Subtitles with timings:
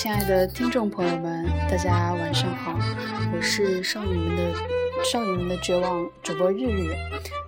[0.00, 2.78] 亲爱的听众朋友们，大家晚上好，
[3.34, 4.54] 我是少女们的
[5.04, 6.94] 少女们的绝望主播日日。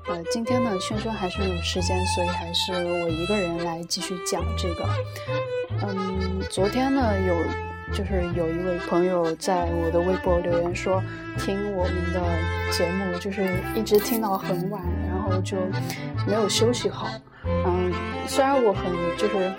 [0.08, 4.84] 呃，今天呢，轩轩还是没有时间，所以还是我一个人来继续讲这个。
[5.80, 11.00] 嗯，昨天呢，有就是有一位朋友在我的微博留言说，
[11.38, 12.20] 听我们的
[12.72, 15.56] 节目就是一直听到很晚，然后就
[16.26, 17.06] 没有休息好。
[17.44, 17.92] 嗯，
[18.26, 19.52] 虽然我很就是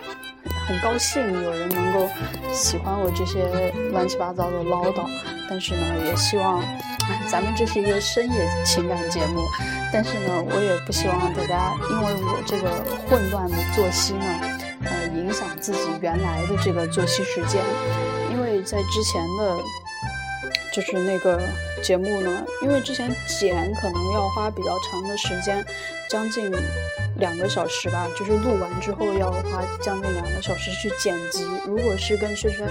[0.67, 2.09] 很高兴有人能够
[2.53, 5.05] 喜欢我这些乱七八糟的唠叨，
[5.49, 6.63] 但是呢，也希望
[7.29, 9.41] 咱们这是一个深夜情感节目，
[9.91, 12.69] 但是呢，我也不希望大家因为我这个
[13.09, 14.25] 混乱的作息呢，
[14.85, 17.61] 呃，影响自己原来的这个作息时间，
[18.31, 19.57] 因为在之前的。
[20.73, 21.37] 就是那个
[21.83, 25.61] 节目呢，因为之前剪可能要花比较长的时间，
[26.09, 26.49] 将近
[27.21, 28.05] 两个小时吧。
[28.19, 31.45] 就是录完之后要花将近两个小时去剪辑。
[31.65, 32.67] 如果是跟轩轩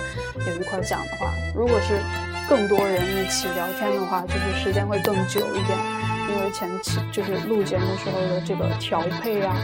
[0.46, 1.98] 有一块讲的话，如果是
[2.46, 5.78] 更多人一起聊天的话，就是时间会更久一点。
[6.28, 9.56] 因为前期就是录节目时候的这个调配啊、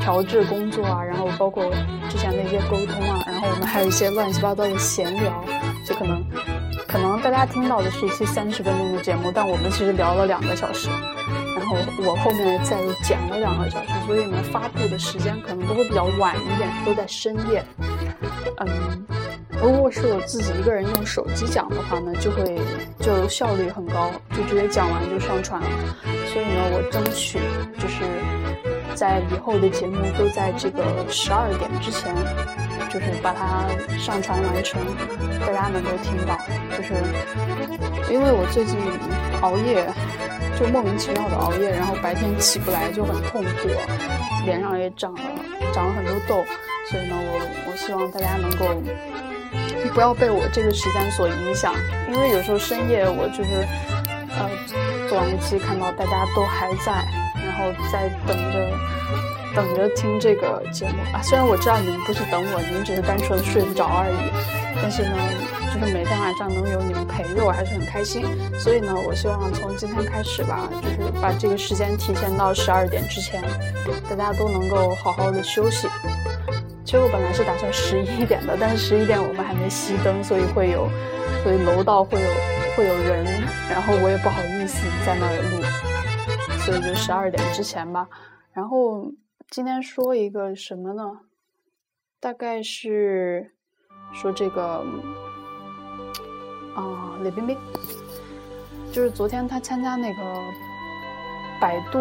[0.00, 1.64] 调制工作啊，然后包括
[2.08, 5.44] 之前的一些沟通啊，然后我们还有一些乱七八糟的闲聊，
[5.86, 6.22] 就可能。
[6.86, 10.88] 可能大家听到的是一期三十分钟的节目，但我们其实聊了两个小时，
[11.70, 17.64] 后我后面再剪了两个小时，所以呢，发布的时间可能都会比较晚一点，都在深夜。
[18.58, 19.06] 嗯，
[19.62, 22.58] 如果是我自己一个人用手机讲的话呢，就会
[22.98, 25.68] 就效率很高，就直接讲完就上传了。
[26.26, 27.38] 所以呢，我争取
[27.78, 28.02] 就是
[28.94, 32.12] 在以后的节目都在这个十二点之前。
[32.92, 33.68] 就是把它
[34.00, 34.82] 上传完成，
[35.46, 36.36] 大家能够听到。
[36.76, 36.92] 就是
[38.12, 38.76] 因为我最近
[39.40, 39.86] 熬夜，
[40.60, 43.68] 就莫名其妙的熬夜，然后白天起不来就很痛苦，
[44.44, 45.20] 脸上也长了
[45.72, 46.44] 长了很多痘，
[46.90, 48.66] 所以呢，我我希望大家能够
[49.94, 51.74] 不要被我这个时间所影响，
[52.12, 53.66] 因为有时候深夜我就是
[54.38, 54.50] 呃
[55.08, 57.08] 做完一期看到大家都还在，
[57.60, 58.70] 后在等着。
[59.52, 61.18] 等着听这个节目啊！
[61.24, 64.30] 虽然我知道你们不是等我，你们只是单纯的睡不着而已，
[64.80, 65.10] 但是呢，
[65.74, 68.24] 就是每天晚上能有你们陪着我，还是很开心。
[68.56, 73.42] 所以呢，我希望从今天开始吧，就是把这个时间提前到十二点之前，
[74.08, 75.88] 大家都能够好好的休息。
[76.84, 80.88] 其实我本来是打算十一点的，但是十一点我们还没熄灯，所以会有，
[81.42, 82.28] 所以楼道会有
[82.76, 83.26] 会有人，
[83.68, 85.59] 然后我也不好意思在那儿录，
[86.70, 88.08] 所以就十二点之前吧，
[88.52, 89.10] 然后。
[89.50, 91.02] 今天说一个什么呢？
[92.20, 93.52] 大概是
[94.12, 94.86] 说这个
[96.76, 97.58] 啊，李冰冰，
[98.92, 100.22] 就是昨天他参加那个
[101.60, 101.98] 百度，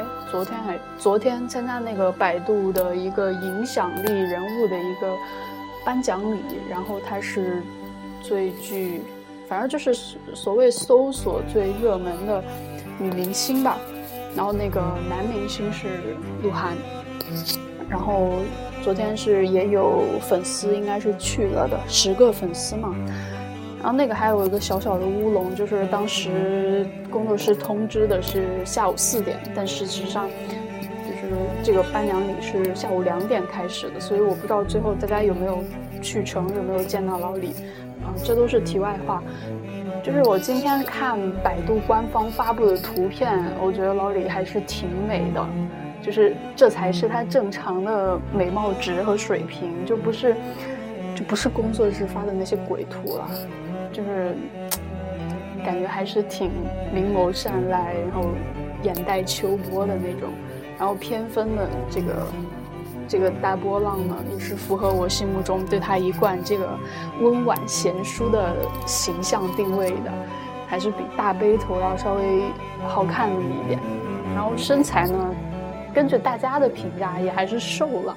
[0.00, 5.16] 哎，昨天还昨天参加那个百度的一个影响力人物的一个
[5.84, 7.62] 颁奖礼，然后他是
[8.20, 9.02] 最具，
[9.48, 9.94] 反正就是
[10.34, 12.42] 所谓搜索最热门的
[12.98, 13.78] 女明星吧。
[14.36, 15.86] 然后那个男明星是
[16.42, 16.76] 鹿晗，
[17.88, 18.32] 然后
[18.82, 22.94] 昨天是也有粉丝，应该是去了的十个粉丝嘛。
[23.78, 30.28] 然后那个还有一个小小的乌龙，就是当时工作室通知的是下午四点，但事实上
[31.06, 35.64] 就是这个颁奖礼是下午两点开始的，所以我不知道最后大家有没有
[36.02, 37.52] 去成，有没有见到老李，
[38.02, 39.22] 啊，这都是题外话。
[40.06, 45.44] 就是我今天看百度官方发布的图片，我觉得老李还是挺美的，
[46.00, 50.36] 就是这才是他正常的美貌值和水平，就不是
[51.16, 53.28] 就不是工作室发的那些鬼图了，
[53.92, 54.36] 就是
[55.66, 56.52] 感觉还是挺
[56.94, 58.30] 明眸善睐，然后
[58.84, 60.30] 眼带秋波的那种，
[60.78, 62.14] 然后偏分的这个。
[63.08, 66.68] 这个大波浪呢，也是符合我心目中对他一贯这个
[67.20, 68.54] 温婉贤淑的
[68.84, 70.12] 形象定位的，
[70.66, 72.42] 还是比大背头要稍微
[72.86, 73.78] 好看一点。
[74.34, 75.34] 然后身材呢，
[75.94, 78.16] 根据大家的评价也还是瘦了，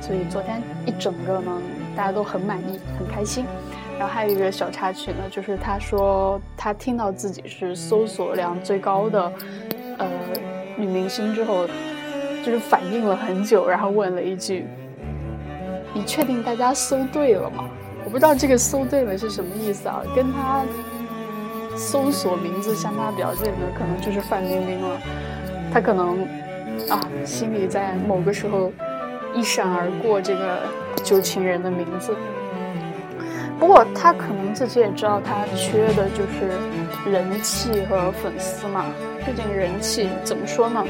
[0.00, 1.52] 所以昨天一整个呢，
[1.94, 3.44] 大家都很满意，很开心。
[3.98, 9.32] 然后还有一个小插曲呢，就是他说他听到自己是搜索量最高的
[9.98, 10.06] 呃
[10.76, 11.66] 女明星之后。
[12.44, 14.66] 就是反应了很久，然后问了一句
[15.94, 17.64] ：“你确定大家搜对了吗？”
[18.04, 20.02] 我不知道这个“搜对了”是什么意思啊？
[20.14, 20.62] 跟他
[21.76, 24.98] 搜索名字相差比较近的，可能就是范冰冰了。
[25.72, 26.22] 他可能
[26.90, 28.72] 啊，心里在某个时候
[29.34, 30.62] 一闪而过这个
[31.02, 32.14] 旧情人的名字。
[33.58, 38.86] 不过他可能自己也知道，他缺的就是人气和粉丝嘛。
[39.24, 40.84] 毕竟人气怎么说呢？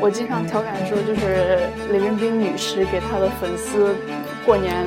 [0.00, 1.60] 我经常调侃说，就是
[1.92, 3.94] 李冰冰女士给她的粉丝
[4.46, 4.86] 过年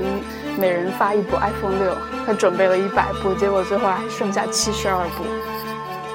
[0.59, 1.95] 每人发一部 iPhone 六，
[2.25, 5.23] 她准备了一百部，结果最后还剩下七十二部。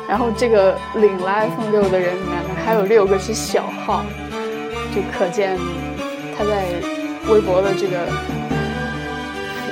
[0.08, 4.04] 然后这个领了 iPhone 六的人里面呢，还有六个是小号，
[4.92, 5.56] 就可见
[6.36, 6.64] 她在
[7.30, 8.08] 微博的这个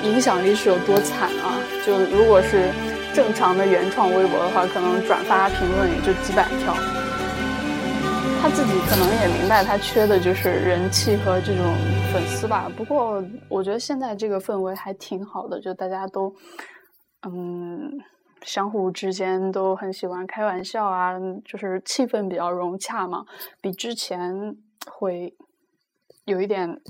[0.05, 1.59] 影响力是有多惨啊！
[1.85, 2.71] 就如果是
[3.13, 6.77] 正常的原创微博的话，可能转发评论也就几百条。
[8.49, 11.75] 他自己可能也明白，他缺的就是人气和这种
[12.13, 12.71] 粉丝吧。
[12.77, 16.33] 不过我觉得现在这个氛围还挺好的，就大家都
[17.29, 17.99] 嗯。
[18.43, 21.15] 相互之间都很喜欢开玩笑啊，
[21.45, 23.25] 就是气氛比较融洽嘛，
[23.61, 24.57] 比之前
[24.89, 25.35] 会
[26.25, 26.81] 有一点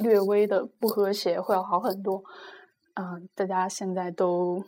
[0.00, 2.22] 略微的不和谐，会要好很多。
[2.94, 4.62] 嗯，大家现在都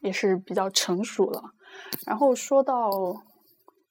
[0.00, 1.42] 也是比较成熟了。
[2.06, 2.90] 然后说到。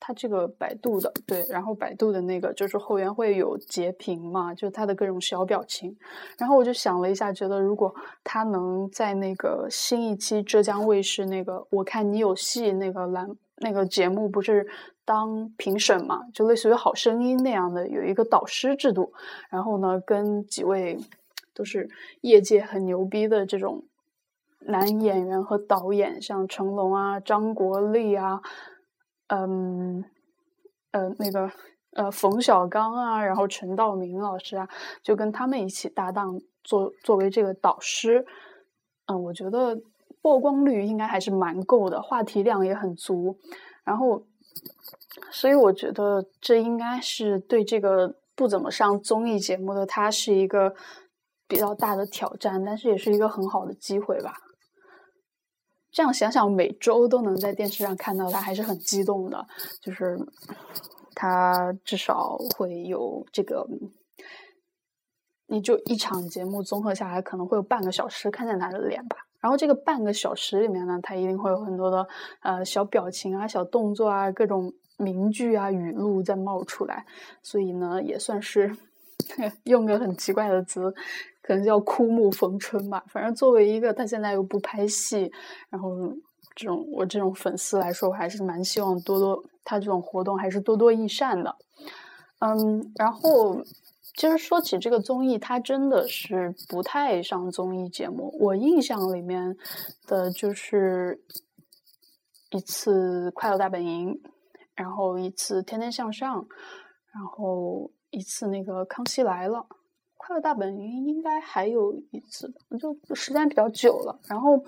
[0.09, 5.95] 他这个百度的对，然后百度的那个就是后援会有截屏嘛，就是他的各种小表情。
[6.35, 14.67] 然后我就想了一下，觉得如果他能在那个新一期浙江卫视那个“我看你有戏”那个栏那个节目，不是
[15.05, 19.13] 当评审嘛，就类似于《好声音》那样的，有一个导师制度。
[19.51, 20.97] 然后呢，跟几位
[21.53, 21.87] 都是
[22.21, 23.83] 业界很牛逼的这种
[24.61, 28.41] 男演员和导演，像成龙啊、张国立啊。
[29.29, 30.03] 嗯，
[30.91, 31.51] 呃，那个，
[31.93, 34.67] 呃，冯小刚啊，然后陈道明老师啊，
[35.01, 38.25] 就跟他们一起搭档做作为这个导师，
[39.05, 39.79] 嗯，我觉得
[40.21, 43.37] 曝光率应该还是蛮够的，话题量也很足，
[43.83, 44.23] 然后，
[45.31, 50.73] 所以我觉得这应该是对这个不怎么上综艺节目的他是一个
[51.47, 54.33] 比较大的挑战，但是也是一个很好的机会吧。
[55.91, 59.45] 这样想想，每周都能在电视上看到他，还是很激动的。
[59.81, 60.19] 就是
[61.15, 63.67] 他至少会有这个，
[65.47, 69.17] 你就一场节目综合下来，可能会有半个小时看见他的脸吧。
[69.41, 72.07] 然后这个半个小时里面呢，他一定会有很多的
[72.41, 77.05] 呃小表情啊、小动作啊、各种名句啊、语录在冒出来。
[77.41, 78.75] 所以呢，也算是
[79.63, 80.93] 用个很奇怪的词。
[81.49, 83.03] 可能叫枯木逢春吧。
[83.07, 85.31] 反正作为一个他现在又不拍戏，
[85.71, 86.13] 然后
[86.55, 91.55] 这种我这种粉丝来说，我还是蛮希望多多他这种活动还是多多益善的。
[92.37, 93.63] 嗯，然后
[94.15, 98.31] 其实说起这个综艺，他真的是不太上综艺节目。
[98.39, 99.57] 我印象里面
[100.05, 101.19] 的就是
[102.51, 104.13] 一次《快乐大本营》，
[104.75, 106.43] 然后一次《天天向上》，
[107.11, 109.57] 然后一次那个《康熙来了》。
[110.21, 114.19] 快乐大本营应该还有一次，就时间比较久了。
[114.27, 114.61] 然后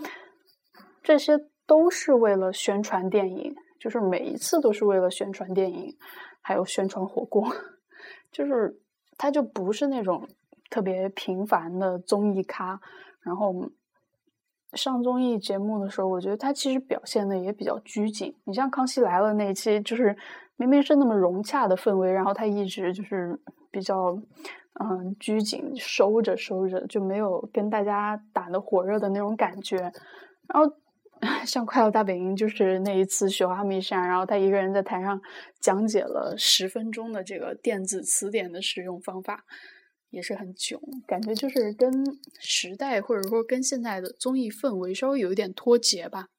[1.03, 1.37] 这些
[1.67, 5.95] 都是为了宣传电影，就是每一次都是为了宣传电影，
[6.41, 7.53] 还有宣传火锅。
[8.31, 8.79] 就是
[9.17, 10.25] 他就不是那种
[10.69, 12.79] 特别平凡的综艺咖。
[13.19, 13.53] 然后
[14.73, 18.33] 上综艺节目的时候，我觉得他其实表现的也比较拘谨。
[18.45, 20.17] 你像《康熙来了》那一期，就是
[20.55, 23.37] 明明是那么融洽的氛围，然后他一直就是
[23.71, 24.21] 比较。
[24.79, 29.77] 嗯，拘谨收着收着，就没有跟大家打的火热的那种感觉。
[29.77, 30.77] 然后
[31.45, 35.21] 像《快乐大本营》，就是那一次雪花秘扇，然后他一个人在台上
[35.59, 39.43] 讲解了十分钟的这个电子词典的使用方法，
[40.09, 41.91] 也是很囧，感觉就是跟
[42.39, 46.29] 时代或者说跟现在的综艺氛围稍微有一点脱节吧。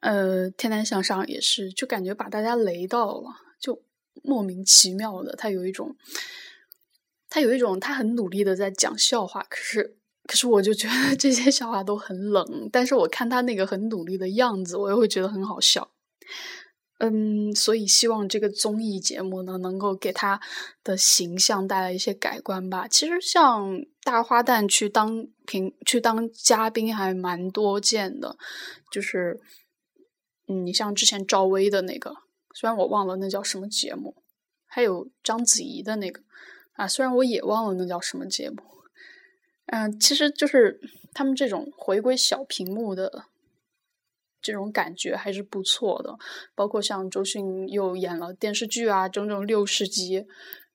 [0.00, 3.28] 呃，天天向上也是，就感觉把大家雷到了，
[3.60, 3.82] 就
[4.22, 5.96] 莫名其妙的，他有一种。
[7.32, 12.68] 他有一种，他很努力的在讲笑话，可是，可是我就觉得 这些笑话都很冷。
[12.72, 15.92] 但是我看他那个很努力的样子，我又会觉得很好笑。
[16.98, 20.40] 嗯，所以希望这个综艺节目呢，能够给他
[20.82, 22.88] 的形象带来一些改观吧。
[22.88, 28.36] 其实像大花旦去当评去当嘉宾还蛮多见的，
[28.90, 29.40] 就是，
[30.48, 32.16] 嗯，你像之前赵薇的那个，
[32.60, 34.14] 虽然我忘了那叫什么节目，
[34.66, 36.22] 还有章子怡的那个。
[36.74, 38.62] 啊，虽然我也忘了那叫什么节目，
[39.64, 40.78] 嗯，其实就是
[41.14, 43.24] 他们这种回归小屏幕的
[44.42, 46.18] 这种感觉还是不错的。
[46.54, 50.26] 包括像周迅又演了电视剧啊，整整六十集，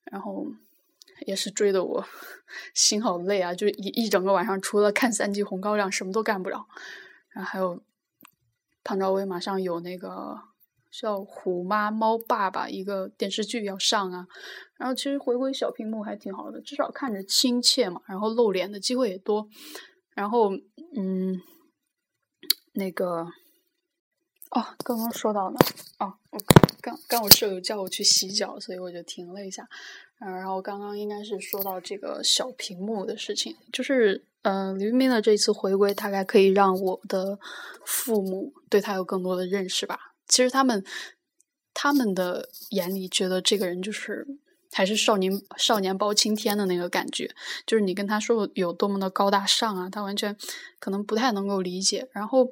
[0.05, 0.47] 然后
[1.27, 2.03] 也是追的我
[2.73, 6.65] 心好累啊，就一一整个晚上除了看三集《红高粱》什么都干不了。
[7.29, 7.79] 然后还有
[8.83, 10.54] 庞昭威马上有那个。
[11.01, 14.25] 叫《虎妈猫爸爸》一个电视剧要上啊，
[14.77, 19.47] 然后其实回归小屏幕还挺好的，至少看着亲切嘛，然后露脸的机会也多，
[20.15, 20.51] 然后
[20.95, 21.41] 嗯，
[22.73, 23.27] 那个
[24.51, 25.59] 哦，刚刚说到呢，
[25.99, 26.39] 哦，我
[26.81, 29.67] 刚刚我舍友叫我去洗脚，所以我就停了一下。
[30.21, 37.37] 嗯，然后刚刚应该是说到这个小屏幕的事情，就是嗯，李冰冰的这次回归，大概可以让我的
[37.85, 40.14] 父母对他有更多的认识吧。
[40.27, 40.83] 其实他们
[41.73, 44.25] 他们的眼里觉得这个人就是
[44.71, 47.33] 还是少年少年包青天的那个感觉，
[47.65, 50.35] 就是你跟他说有多么的高大上啊，他完全
[50.79, 52.09] 可能不太能够理解。
[52.13, 52.51] 然后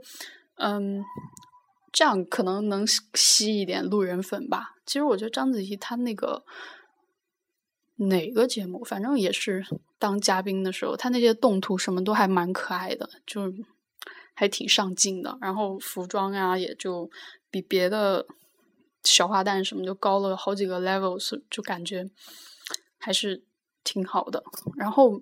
[0.56, 1.04] 嗯。
[1.96, 4.72] 这样可能能吸一点路人粉吧。
[4.84, 6.44] 其实我觉得章子怡她那个
[7.98, 9.64] 哪个节目，反正也是
[10.00, 13.54] 当嘉宾的时候，她那些动图什么都还蛮可爱的，就
[14.34, 15.38] 还挺上镜的。
[15.40, 17.12] 然后服装呀，也就
[17.54, 18.26] 比别的
[19.04, 22.10] 小花旦什么就高了好几个 levels，就感觉
[22.98, 23.44] 还是
[23.84, 24.44] 挺好的。
[24.76, 25.22] 然后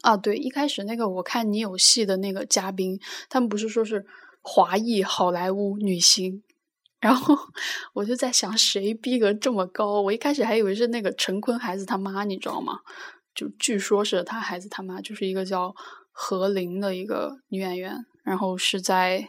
[0.00, 4.06] 啊，对，一开始那个我看你有戏的那个嘉宾，他们不是说是。
[4.40, 6.42] 华裔好莱坞女星，
[7.00, 7.36] 然后
[7.92, 10.00] 我就在想，谁逼格这么高？
[10.00, 12.80] 我一开始还以为是那个陈坤孩子他妈，你知道吗？
[13.34, 15.74] 就据说是他孩子他妈，就是一个叫
[16.12, 19.28] 何琳的一个女演员，然后是在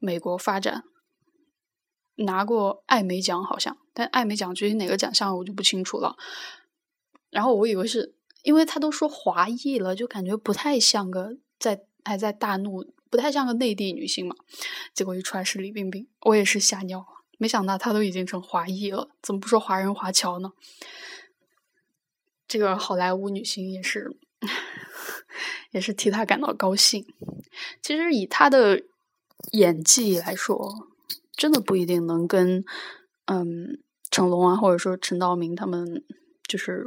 [0.00, 0.82] 美国发展，
[2.20, 6.16] 拿过艾美奖好像，但艾美奖具体哪个奖项我就不清楚了。
[7.30, 12.92] 然后我以为是因为他都说华裔了，就感觉不太像个在还在大陆。
[13.10, 14.36] 不太像个内地女星嘛，
[14.94, 17.06] 结果一出来是李冰冰，我也是吓尿了。
[17.38, 20.52] 没想到她都已经成华裔了，怎么不说华人华侨呢？
[22.46, 24.16] 这个好莱坞女星也是，
[25.72, 27.04] 也是替她感到高兴。
[27.82, 28.80] 其实以她的
[29.50, 30.88] 演技来说，
[31.40, 32.62] 真的不一定能跟
[33.24, 33.80] 嗯
[34.10, 36.04] 成龙啊，或者说陈道明他们
[36.46, 36.84] 就是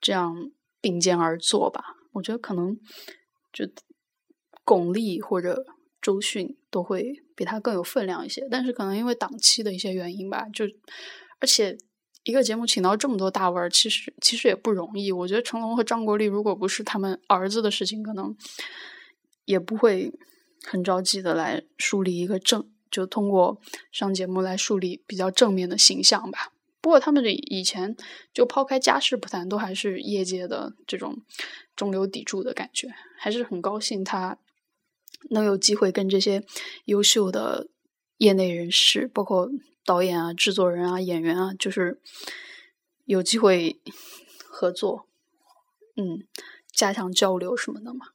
[0.00, 0.50] 这样
[0.80, 1.96] 并肩而坐吧。
[2.12, 2.78] 我觉得可能
[3.52, 3.68] 就。
[4.62, 5.66] 巩俐或者
[6.00, 10.64] 周迅都会比他更有分量一些，但是可能因为档期的一些原因吧，就
[11.40, 11.76] 而且
[12.22, 15.10] 一个节目请到这么多大腕，其实其实也不容易。
[15.10, 18.36] 我觉得成龙和张国立如果不是他们儿子的事情，可能
[19.44, 20.12] 也不会
[20.62, 23.60] 很着急的来树立一个正，就通过
[23.92, 26.52] 上节目来树立比较正面的形象吧。
[26.80, 27.96] 不过他们这以前
[28.32, 31.22] 就抛开家世不谈，都还是业界的这种
[31.76, 34.38] 中流砥柱的感觉，还是很高兴他。
[35.28, 36.42] 能有机会跟这些
[36.86, 37.68] 优秀的
[38.16, 39.50] 业内人士，包括
[39.84, 42.00] 导演啊、制作人啊、演员啊，就是
[43.04, 43.78] 有机会
[44.46, 45.06] 合作，
[45.94, 46.26] 嗯，
[46.72, 48.06] 加强交流什么的嘛。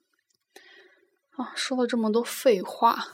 [1.38, 3.10] 啊，说了这么多废话，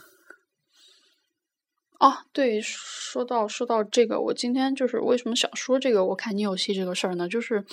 [2.02, 6.04] 哦，对，说到说到这个，我今天就是为什么想说这个？
[6.06, 7.64] 我看你有戏这个事儿呢，就是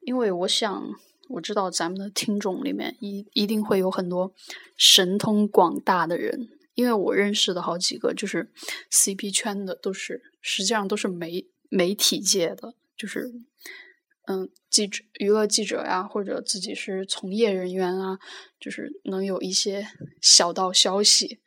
[0.00, 0.88] 因为我想。
[1.30, 4.34] 我知道咱们的听众里面一一定会有很多
[4.76, 8.52] 神通广大的人，因为我认识的好几个就是
[8.92, 13.32] CP 圈的，都是实际上都是媒媒体界的，就是
[14.26, 18.18] 嗯记者、娱乐记者呀，或者自己是从业人员啊，
[18.60, 19.88] 就是能有一些
[20.20, 21.40] 小道消息，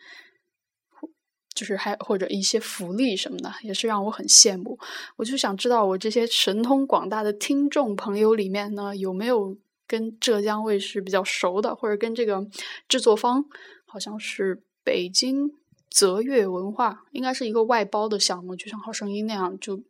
[1.57, 4.77] 就是还或者一些福利什么的，也是让我很羡慕。
[5.15, 9.57] 我就想知道我这些神通广大的听众朋友里面呢，有没有？
[9.89, 12.45] 跟浙江卫视比较熟的，或者跟这个
[12.89, 13.45] 制作方
[13.85, 15.49] 好像是北京
[15.89, 19.81] 泽悦文化，应该是一个外包的项目，就像《好声音》那样，就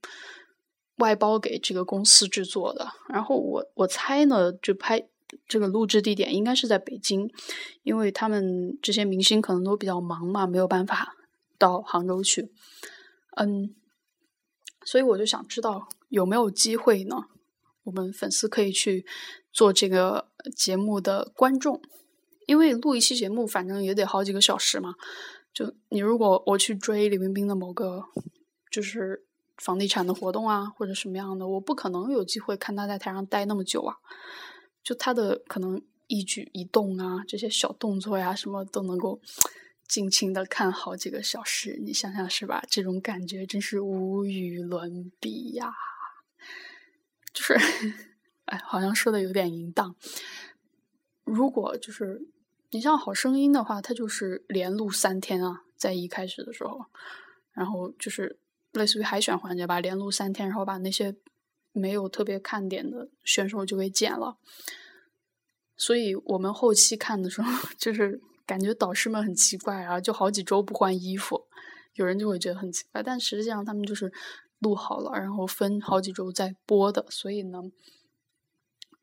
[0.98, 2.88] 外包给这个公司制作的。
[3.10, 5.04] 然后我我猜呢，就拍
[5.48, 7.28] 这个录制地点应该是在北京，
[7.82, 11.17] 因为他们这些明星可能都比较忙嘛，没有办法
[11.58, 12.52] 到杭州去。
[13.36, 13.76] 嗯，
[14.86, 17.26] 所以我就想知道有没有机会呢？
[17.84, 19.06] 我们粉丝可以去。
[19.54, 21.82] 做这个节目的观众，
[22.46, 24.94] 因为录一期节目，反正也得好几个小时嘛。
[25.52, 28.04] 就你如果我去追李冰冰的某个
[28.70, 29.26] 就是
[29.58, 33.96] 房地产的活动啊，或者什么样的，我不可能有机会看他在台上待那么久啊。
[34.84, 39.20] 就他的可能一举一动啊，这些小动作呀，什么都能够
[39.88, 41.80] 尽情的看好几个小时。
[41.84, 42.64] 你想想是吧？
[42.70, 45.74] 这种感觉真是无与伦比呀！
[47.34, 47.56] 就是。
[48.46, 49.94] 哎，好像说的有点淫荡。
[51.26, 52.30] 如果就是
[52.70, 56.86] 你像《好声音》的话，它就是连录三天啊，在一开始的时候，
[57.52, 58.40] 然后就是
[58.72, 61.14] 类似于海选环节吧，连录三天，然后把那些
[61.74, 64.38] 没有特别看点的选手就给剪了。
[65.76, 71.46] 所以我们后期看的时候， 就是感觉导师们很奇怪啊，就好几周不换衣服，
[71.94, 74.12] 有人就会觉得很奇怪，但实际上他们就是
[74.58, 77.62] 录好了，然后分好几周再播的，所以呢。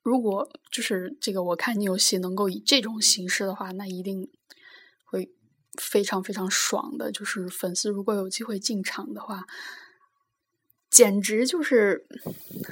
[0.02, 4.30] 如果就是这个，我看你有戏能够以这种形式的话，那一定
[5.06, 5.32] 会
[5.80, 9.46] 非常非常爽的，就是粉丝如果有机会进场的话，
[10.94, 12.06] 简直就是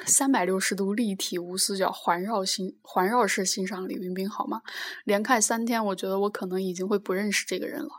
[0.06, 4.62] 三百六十度立体无死角环绕欣环绕式欣赏李冰冰，好吗？
[5.04, 7.90] 连看三天，我觉得我可能已经会不认识这个人了。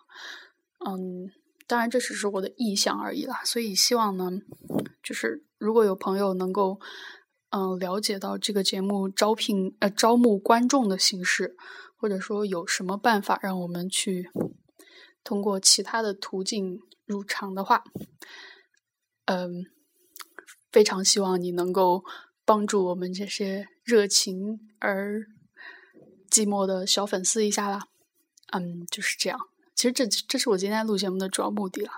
[0.88, 1.30] 嗯，
[1.68, 3.42] 当然这只是我的意向而已啦。
[3.44, 4.32] 所以希望呢，
[5.04, 6.80] 就是如果有朋友能够
[7.50, 11.58] 嗯了解到这个节目招聘呃招募观众的形式，
[11.98, 14.30] 或者说有什么办法让我们去。
[15.26, 17.84] 通过其他的途径入场的话，
[19.26, 19.66] 嗯，
[20.74, 22.04] 非常希望你能够
[22.44, 25.28] 帮助我们这些热情而
[26.30, 27.88] 寂寞的小粉丝一下啦。
[28.52, 29.40] 嗯，就是这样。
[29.74, 31.92] 其实这这是我今天录节目的主要目的了。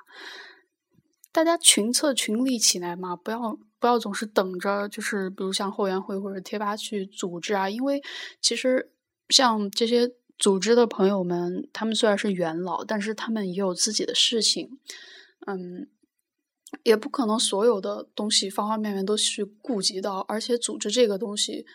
[1.32, 8.04] 大家群策群力起来嘛，不要不要总是等着，就是比如像后援会或者贴吧去组织啊，因为
[8.40, 8.92] 其实
[9.30, 10.12] 像这些。
[10.38, 14.78] 组织的朋友们，他们虽然是元老，但是他们也有自己的事情，
[15.48, 15.88] 嗯，
[16.84, 20.20] 也不可能所有的东西方方面面都去顾及到。
[20.22, 21.66] 而且组织这个东西，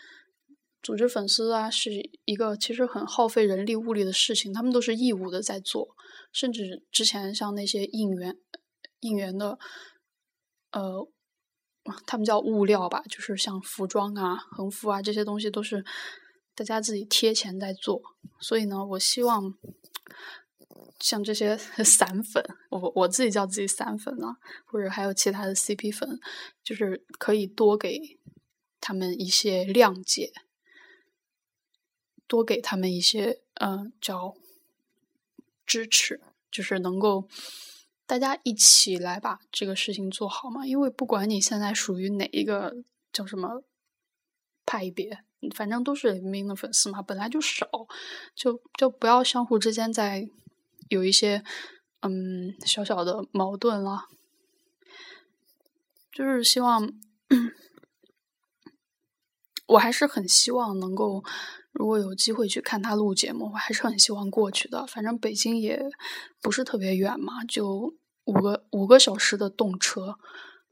[0.83, 1.90] 组织粉丝啊，是
[2.25, 5.88] 一个其实很耗费人力物力的事情，他们都是义务的在做。
[6.33, 8.37] 甚至之前像那些应援、
[9.00, 9.59] 应援的，
[10.73, 11.09] 呃，
[12.07, 15.85] 他们叫物料吧，就是像服装啊、横幅啊这些东西都是。
[16.52, 18.02] 大家自己贴钱在做，
[18.38, 19.54] 所以呢，我希望
[20.99, 26.21] 像这些 散粉，我我自己叫自己散粉啊，或者还有其他的 CP 粉，
[26.63, 28.19] 就是可以多给
[28.81, 30.33] 他们一些谅解，
[32.27, 34.35] 多给他们一些嗯叫
[35.67, 36.21] 支持，
[36.51, 37.29] 就是能够
[38.07, 40.67] 大家一起来把这个事情做好嘛。
[40.67, 42.77] 因为不管你现在属于哪一个
[43.13, 43.63] 叫什么
[44.67, 45.25] 派别。
[45.55, 47.67] 反正都是林冰的粉丝嘛，本来就少，
[48.35, 50.29] 就就不要相互之间在
[50.90, 51.42] 有一些
[52.03, 54.09] 嗯小小的矛盾了。
[56.12, 56.92] 就是希望，
[59.66, 61.24] 我还是很希望能够，
[61.72, 64.87] 如果有机会去看他录节目，我还是很希望过去的。
[64.87, 65.81] 反正北京也
[66.42, 70.16] 不是特别远嘛，就五个五个小时的动车，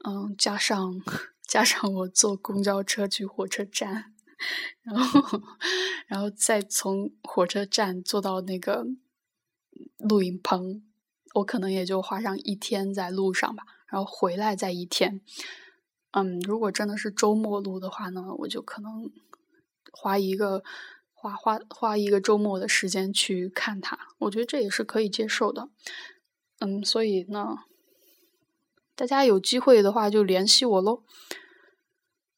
[0.05, 1.01] 嗯，加上
[1.47, 4.13] 加上我坐公交车去火车站。
[4.83, 5.41] 然后，
[6.07, 8.85] 然后再从火车站坐到那个
[9.97, 10.81] 录音棚，
[11.35, 13.63] 我可能也就花上一天在路上吧。
[13.87, 15.21] 然后回来再一天。
[16.11, 19.11] 嗯，如果真的是周末录的话呢，我就可能
[19.91, 20.63] 花一个
[21.13, 23.97] 花花花一个周末的时间去看它。
[24.19, 25.69] 我觉得这也是可以接受的。
[26.59, 27.59] 嗯，所以呢，
[28.95, 31.03] 大家有机会的话就联系我喽。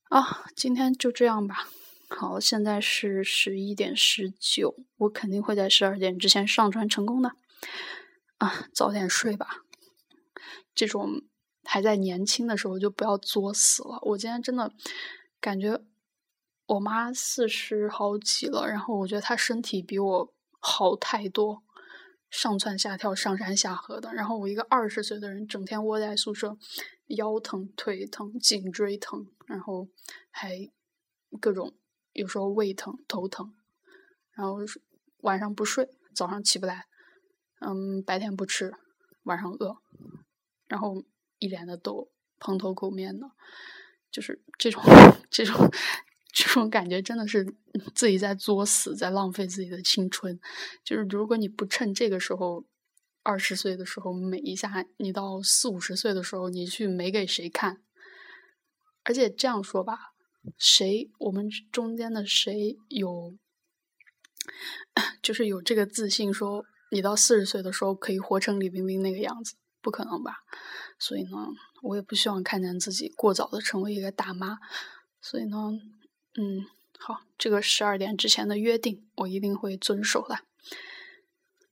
[0.10, 1.68] 啊，今天就这样吧。
[2.14, 7.32] 好，现在是十一点十九，我肯定会在十二点之前上传成功的。
[8.38, 9.64] 啊，早点睡吧。
[10.76, 11.24] 这种
[11.64, 13.98] 还在年轻的时候就不要作死了。
[14.02, 14.74] 我今天真的
[15.40, 15.82] 感觉
[16.68, 21.64] 我妈四十好几了，然后我觉得她身体比我好太多，
[22.30, 24.14] 上蹿下跳、上山下河的。
[24.14, 26.58] 然后我一个二十岁的人，整天窝在宿舍，
[27.08, 29.88] 腰疼、腿疼、颈椎疼，然后
[30.30, 30.70] 还
[31.40, 31.74] 各种。
[32.14, 33.54] 有时候胃疼、头疼，
[34.34, 34.58] 然后
[35.20, 36.86] 晚上不睡，早上起不来，
[37.60, 38.74] 嗯，白天不吃，
[39.24, 39.78] 晚上饿，
[40.68, 41.04] 然后
[41.40, 43.32] 一脸的痘，蓬头垢面的，
[44.12, 44.82] 就是这种
[45.30, 45.72] 这种
[46.34, 47.56] 这种感觉，真的是
[47.94, 50.40] 自己在作死，在浪费自己的青春。
[50.84, 52.66] 就是如果你不趁这个时候，
[53.24, 57.82] 二十岁的时候美一下，你到四五十岁的时候，你去美给谁看？
[59.04, 60.14] 而且这样说吧。
[60.58, 61.10] 谁？
[61.20, 63.38] 我们中间的谁有，
[65.22, 69.56] 就是有这个自信，说你到四十岁的时候可以活成李冰冰那个样子？
[69.82, 70.38] 不可能吧？
[71.00, 71.30] 所以呢，
[71.82, 74.60] 我也不希望看见自己过早的成为一个大妈。
[75.22, 75.58] 所以呢，
[76.36, 76.66] 嗯，
[77.00, 80.40] 好，这个十二点之前的约定，我一定会遵守的。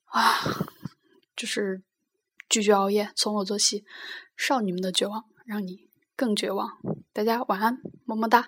[0.05, 0.39] 啊，
[1.35, 1.83] 就是
[2.47, 3.83] 拒绝熬夜，从我做起，
[4.35, 5.88] 少女们的绝望，让你。
[6.19, 6.69] 更绝望，
[7.13, 8.45] 大家晚安，么么哒。